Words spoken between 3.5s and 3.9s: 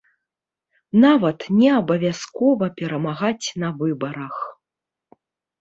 на